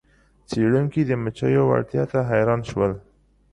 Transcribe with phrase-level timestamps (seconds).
[0.49, 2.91] څیړونکي د مچیو وړتیا ته حیران شول.